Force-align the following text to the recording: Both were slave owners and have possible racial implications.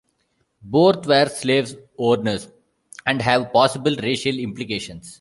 Both 0.63 1.05
were 1.05 1.29
slave 1.29 1.77
owners 1.95 2.47
and 3.05 3.21
have 3.21 3.53
possible 3.53 3.95
racial 3.97 4.35
implications. 4.39 5.09